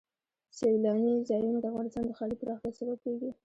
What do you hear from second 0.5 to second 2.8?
سیلانی ځایونه د افغانستان د ښاري پراختیا